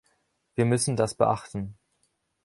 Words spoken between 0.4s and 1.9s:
Wir müssen das beachten.